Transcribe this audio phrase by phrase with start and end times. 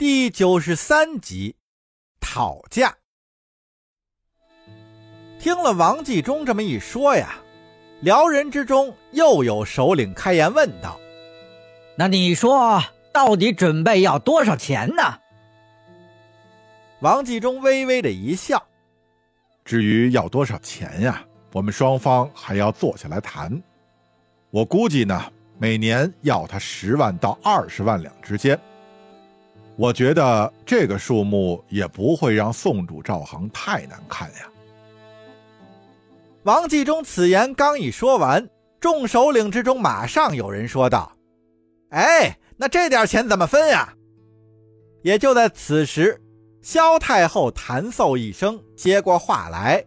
[0.00, 1.56] 第九十三集，
[2.20, 2.96] 讨价。
[5.38, 7.34] 听了王继忠这么一说呀，
[8.00, 10.98] 辽人之中又有首领开言问道
[11.98, 12.82] ：“那你说，
[13.12, 15.02] 到底准备要多少钱呢？”
[17.02, 18.66] 王继忠微微的一笑
[19.66, 21.22] ：“至于要多少钱呀，
[21.52, 23.62] 我们双方还要坐下来谈。
[24.48, 28.58] 我估计呢，每年要他十万到二十万两之间。”
[29.80, 34.52] 我觉得这个数目也不会让宋主赵恒太难看呀。
[36.42, 38.46] 王继忠此言刚一说完，
[38.78, 41.10] 众首领之中马上有人说道
[41.88, 43.94] ：“哎，那这点钱怎么分呀？”
[45.00, 46.20] 也就在此时，
[46.60, 49.82] 萧太后弹奏一声，接过话来：“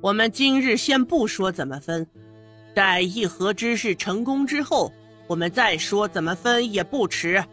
[0.00, 2.06] 我们今日先不说怎么分，
[2.76, 4.92] 待议和之事成功之后，
[5.26, 7.44] 我们再说怎么分也不迟。”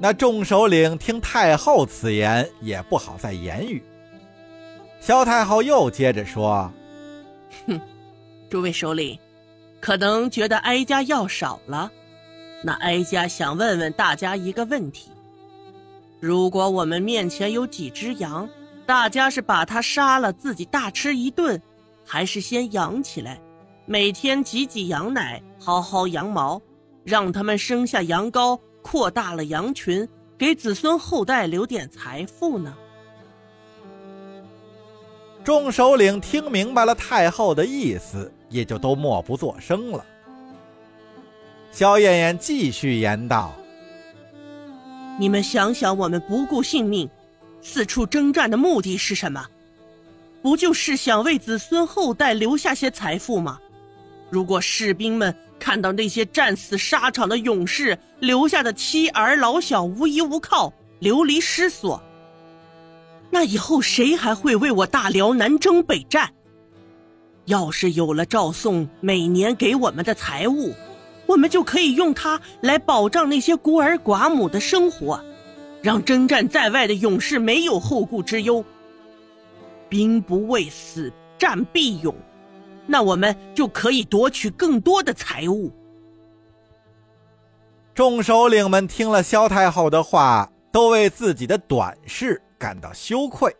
[0.00, 3.82] 那众首领听太后此言，也不好再言语。
[5.00, 6.70] 萧太后又接着说
[7.66, 7.80] ：“哼，
[8.48, 9.18] 诸位首领，
[9.80, 11.90] 可能觉得哀家要少了。
[12.62, 15.10] 那哀家想问问大家一个问题：
[16.20, 18.48] 如果我们面前有几只羊，
[18.86, 21.60] 大家是把它杀了自己大吃一顿，
[22.04, 23.40] 还是先养起来，
[23.84, 26.62] 每天挤挤羊奶，薅薅羊毛，
[27.02, 32.74] 让它们生下羊羔？”扩大了羊群，给子孙后代留点财富呢。
[35.44, 40.04] 众首领听明白了太后的意思，也就都默不作声了。
[41.70, 43.54] 萧燕燕继续言道
[45.18, 47.08] ：“你们想想，我们不顾性命，
[47.60, 49.46] 四处征战的目的是什么？
[50.42, 53.58] 不就是想为子孙后代留下些财富吗？
[54.30, 62.00] 如果士兵们……”看到那些战死沙场的勇士留下的妻儿老小无依无靠、流离失所，
[63.28, 66.32] 那以后谁还会为我大辽南征北战？
[67.46, 70.72] 要是有了赵宋每年给我们的财物，
[71.26, 75.20] 我们就可以用它来保障那些孤儿寡母的生活，
[75.82, 78.64] 让征战在外的勇士没有后顾之忧。
[79.88, 82.14] 兵不畏死，战必勇。
[82.90, 85.70] 那我们就可以夺取更多的财物。
[87.94, 93.54] 众首领们听了萧太后的话，都为自己的短视感到羞愧。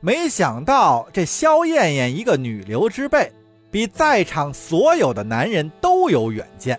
[0.00, 3.32] 没想到这萧燕燕一个女流之辈，
[3.70, 6.78] 比在场所有的男人都有远见。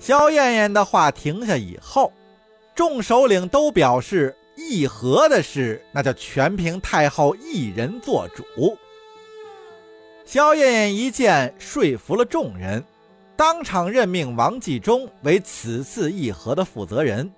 [0.00, 2.12] 萧燕燕的话停下以后，
[2.74, 8.44] 众首领都表示议和的事，那就全凭太后一人做主。
[10.26, 12.82] 萧燕燕一见说服了众人，
[13.36, 17.30] 当场任命王继忠为此次议和的负责人。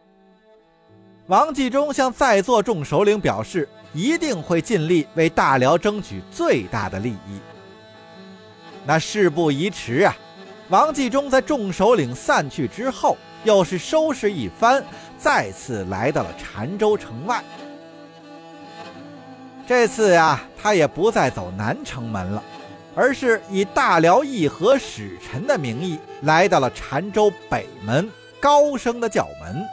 [1.27, 7.39] 王继忠向在座众首领表示，一定会尽力为大辽争取最大的利益。
[8.87, 10.17] 那事不宜迟啊！
[10.71, 14.83] 王继忠在众首领散去之后，又是收拾一番，
[15.19, 17.45] 再次来到了澶州城外。
[19.67, 22.43] 这次呀，他也不再走南城门了。
[22.99, 28.11] 而是以大辽议和使臣的名义来到了澶州北门，
[28.41, 29.65] 高声的叫门。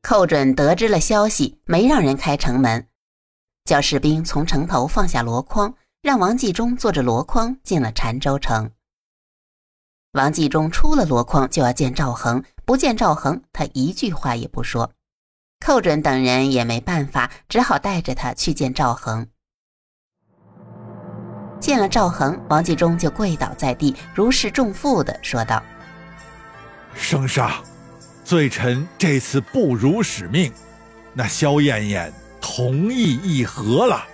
[0.00, 2.86] 寇准得知了消息，没让人开城门，
[3.66, 8.70] 叫士兵从城头放下箩筐，让王继忠坐着箩筐进了澶州城。
[10.12, 14.90] 王继忠出了箩筐就要见赵恒，不见赵恒，他一句话也不说。
[15.60, 19.28] 寇准等人也没办法，只好带着他去见赵恒。
[21.60, 25.62] 见了赵恒，王继忠就跪倒在地，如释重负的说道
[26.94, 27.50] ：“圣上，
[28.24, 30.52] 罪臣这次不辱使命，
[31.12, 34.04] 那萧燕燕同意议和了。”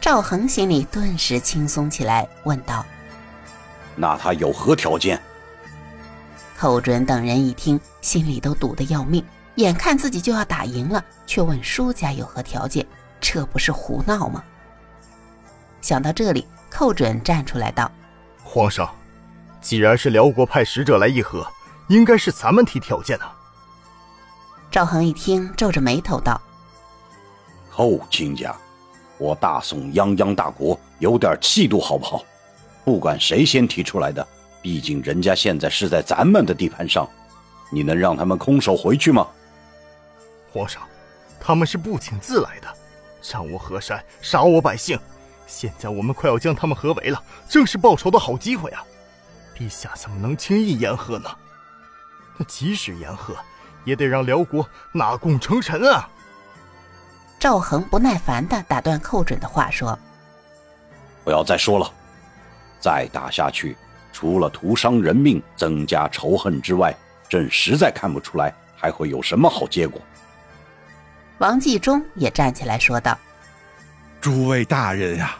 [0.00, 2.84] 赵恒心里顿时轻松起来，问道
[3.96, 5.20] ：“那他有何条件？”
[6.58, 9.24] 寇准等人一听，心里都堵得要命，
[9.56, 12.86] 眼看自己就要打赢了，却问输家有何条件，
[13.20, 14.42] 这不是胡闹吗？
[15.84, 17.92] 想到这里，寇准站出来道
[18.42, 18.90] ：“皇上，
[19.60, 21.46] 既然是辽国派使者来议和，
[21.88, 23.26] 应该是咱们提条件呢。”
[24.72, 26.40] 赵恒一听，皱着眉头道
[27.70, 28.56] ：“寇卿家，
[29.18, 32.24] 我大宋泱泱大国，有点气度好不好？
[32.82, 34.26] 不管谁先提出来的，
[34.62, 37.06] 毕竟人家现在是在咱们的地盘上，
[37.70, 39.26] 你能让他们空手回去吗？”
[40.50, 40.80] 皇上，
[41.38, 42.68] 他们是不请自来的，
[43.20, 44.98] 占我河山，杀我百姓。
[45.46, 48.84] 现在我们快要将他们合围了，正是报仇的好机会啊！
[49.56, 51.30] 陛下怎么能轻易言和呢？
[52.36, 53.36] 那即使言和，
[53.84, 56.08] 也得让辽国纳贡成臣啊！
[57.38, 59.98] 赵恒不耐烦地打断寇准的话说
[61.22, 61.92] ：“不要再说了，
[62.80, 63.76] 再打下去，
[64.12, 66.94] 除了徒伤人命、增加仇恨之外，
[67.28, 70.00] 朕实在看不出来还会有什么好结果。”
[71.38, 73.18] 王继忠也站起来说道
[74.24, 75.36] ：“诸位大人呀，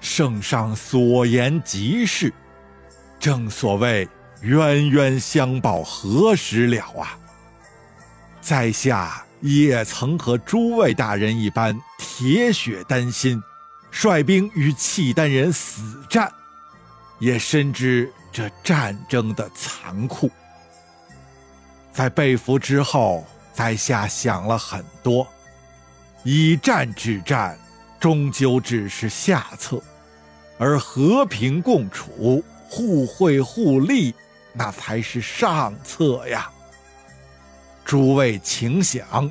[0.00, 2.32] 圣上所言极是。”
[3.20, 4.08] 正所谓
[4.40, 7.16] 冤冤相报何时了啊！
[8.40, 13.40] 在下也曾和诸位大人一般铁血丹心，
[13.92, 16.28] 率兵与契丹人死战，
[17.20, 20.28] 也深知这战争的残酷。
[21.92, 25.24] 在被俘之后，在下想了很多，
[26.24, 27.56] 以战止战，
[27.98, 29.82] 终究只是下策，
[30.58, 32.44] 而和平共处。
[32.68, 34.12] 互惠互利，
[34.52, 36.50] 那才是上策呀！
[37.84, 39.30] 诸位请想，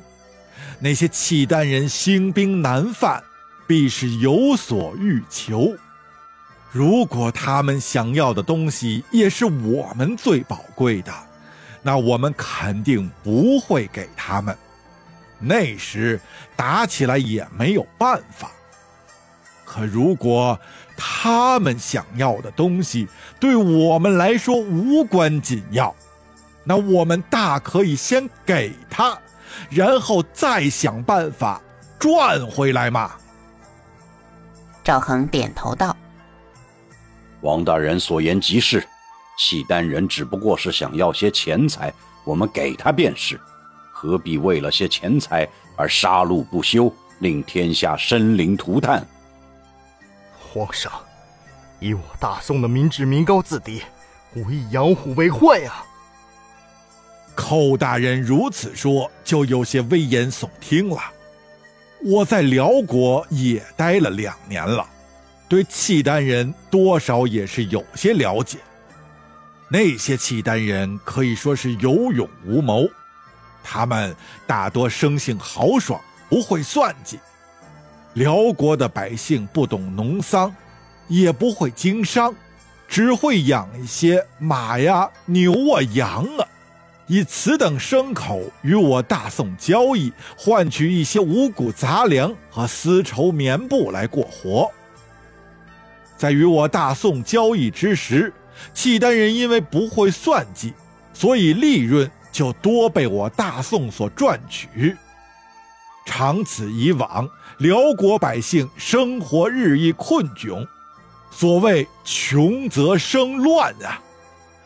[0.80, 3.22] 那些契丹人兴兵南犯，
[3.68, 5.76] 必是有所欲求。
[6.72, 11.14] 如果他们想要的东西也是我们最宝贵的，
[11.82, 14.58] 那我们肯定不会给他们。
[15.46, 16.20] 那时
[16.56, 18.52] 打起来也没有办法。
[19.64, 20.60] 可如果
[20.96, 23.08] 他们想要的东西
[23.40, 25.94] 对我们来说无关紧要，
[26.64, 29.18] 那我们大可以先给他，
[29.70, 31.62] 然后再想办法
[32.00, 33.12] 赚回来嘛。
[34.84, 35.96] 赵恒点头道
[37.42, 38.88] ：“王大人所言极是，
[39.38, 41.92] 契丹人只不过是想要些钱财，
[42.24, 43.40] 我们给他便是，
[44.06, 49.06] 何必为了些钱财而杀戮不休，令天下生灵涂炭？”
[50.38, 50.92] 皇上，
[51.80, 53.81] 以我大宋的民脂民膏自敌，
[54.36, 55.84] 无以养虎为患呀。
[57.34, 61.01] 寇大人如此说，就有些危言耸听了。
[62.01, 64.88] 我在辽国也待了两年了，
[65.50, 68.60] 对契丹人多少也是有些了解。
[69.68, 72.88] 那些契丹人可以说是有勇无谋，
[73.68, 74.16] 他们
[74.46, 77.20] 大多生性豪爽，不会算计。
[78.14, 80.56] 辽国的百姓不懂农桑，
[81.08, 82.34] 也不会经商，
[82.88, 86.48] 只会养一些马呀、牛啊、羊啊，
[87.08, 94.72] 以此等牲口与我大宋交易，换取一些五谷杂粮和丝绸棉布来过活。
[96.16, 98.32] 在与我大宋交易之时，
[98.74, 100.74] 契丹人因为不会算计，
[101.14, 104.98] 所以利润就多被我大宋所赚取。
[106.06, 107.30] 长此以往，
[107.60, 110.68] 辽国百姓生活日益困窘。
[111.32, 114.02] 所谓“穷则生乱”啊，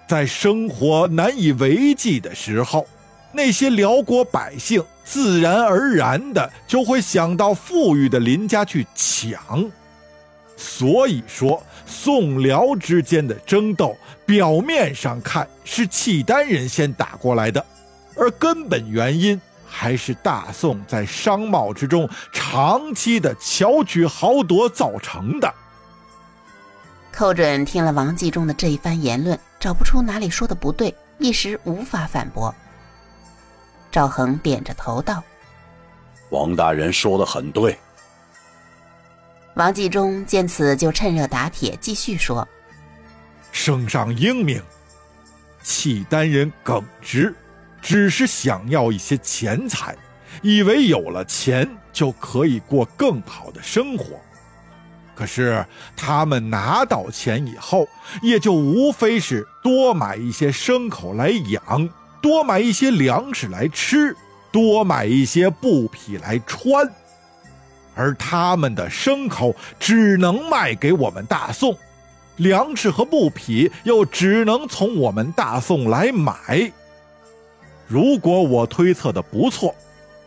[0.07, 2.87] 在生活难以为继的时候，
[3.31, 9.69] 那些辽国百姓自然而然的就会想到富裕的邻家去抢。
[10.57, 17.65] 所以说，宋辽之间的争斗，表面上看是契丹人先打过来的，
[18.15, 19.39] 而根本原因。
[19.71, 25.53] 还是大宋在商贸之中长期的巧取豪夺造成的。
[27.11, 32.53] 寇准听了王继忠的这一番言论，找不出哪里说的不对，一时无法反驳。
[33.91, 35.23] 赵恒点着头道
[36.31, 37.77] ：“王大人说的很对。”
[39.55, 42.47] 王继忠见此，就趁热打铁，继续说
[43.51, 44.61] ：“圣上英明，
[45.63, 47.33] 契丹人耿直。”
[47.81, 49.95] 只是想要一些钱财，
[50.41, 54.19] 以为有了钱就可以过更好的生活。
[55.15, 55.65] 可是
[55.95, 57.87] 他们拿到钱以后，
[58.21, 61.89] 也就无非是多买一些牲口来养，
[62.21, 64.13] 多买一些粮食来吃，
[64.51, 66.85] 多买一些布匹来穿。
[67.99, 71.77] 而他们的牲口只能卖给我们大宋，
[72.37, 76.71] 粮食和布匹又只能从我们大宋来买。
[77.87, 79.75] 如果我推测的不错，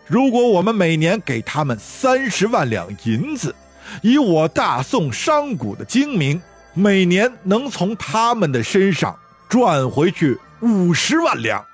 [0.06, 3.54] 如果我们每年给他们三十万两银子，
[4.02, 6.42] 以我大宋商贾的精明，
[6.74, 11.64] 每年能从他们的身上赚回去五十万两。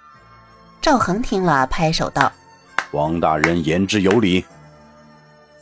[0.80, 2.30] 赵恒听了，拍手道
[2.92, 4.44] ：“王大人言之有理。”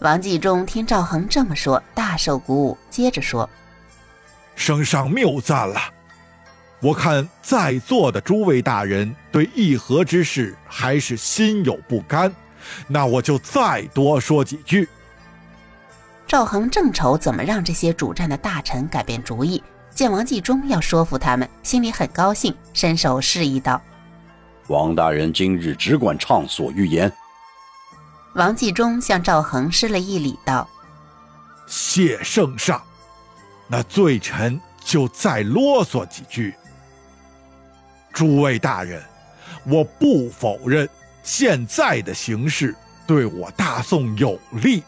[0.00, 3.48] 王继忠听赵恒这么说，大受鼓舞，接着说
[4.54, 5.80] ：“圣上谬赞了。”
[6.82, 12.30] 我看在座的诸位大人对议和之事还是心有不甘，
[12.86, 14.86] 那我就再多说几句。
[16.26, 19.62] 赵恒正愁怎么让这些主战的大臣改变主意，
[19.94, 23.80] 见王继忠要说服他们，心里很高兴，伸手示意道
[24.68, 27.10] ：“王大人今日只管畅所欲言。”
[28.36, 30.68] 王继忠向赵恒施了一礼，道
[31.66, 32.82] ：“谢圣上，
[33.66, 36.54] 那罪臣就再啰嗦几句。
[38.12, 39.02] 诸位大人，
[39.64, 40.86] 我不否认
[41.22, 42.74] 现在的形势
[43.06, 44.82] 对我大宋有利。”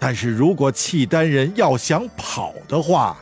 [0.00, 3.18] 但是如果契丹人要想跑的话，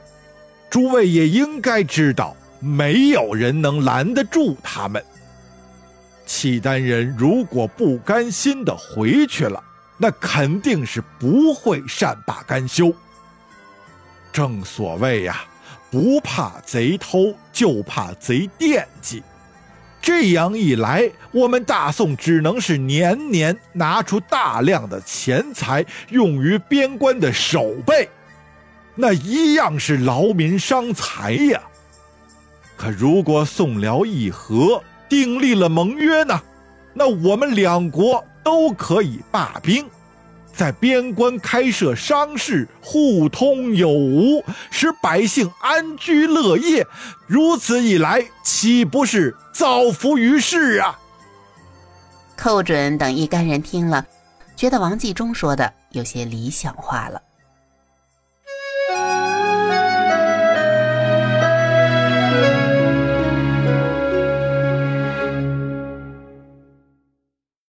[0.70, 5.04] 诸位也应该知道，没有人能拦得住他们。
[6.34, 9.62] 契丹人如果不甘心的回去了，
[9.98, 12.90] 那肯定是不会善罢甘休。
[14.32, 15.44] 正所谓呀，
[15.90, 19.22] 不怕贼偷，就怕贼惦记。
[20.00, 28.08] 这样一来，我们大宋只能是年年拿出大量的钱财用于边关的守备，
[28.94, 31.60] 那一样是劳民伤财呀。
[32.74, 36.40] 可如果宋辽议和，订立了盟约呢，
[36.94, 39.86] 那我们两国都可以罢兵。
[40.54, 46.86] 在边关开设商市，互通有无，使百姓安居乐业。
[47.26, 50.98] 如此一来，岂不是造福于世啊？
[52.34, 54.06] 寇准等一干人听了，
[54.56, 57.20] 觉得王继忠说的有些理想化了。